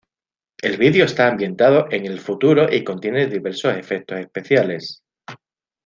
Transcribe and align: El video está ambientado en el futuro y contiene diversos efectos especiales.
El 0.63 0.77
video 0.77 1.05
está 1.05 1.27
ambientado 1.27 1.85
en 1.91 2.07
el 2.07 2.19
futuro 2.19 2.73
y 2.73 2.83
contiene 2.83 3.27
diversos 3.27 3.77
efectos 3.77 4.17
especiales. 4.19 5.03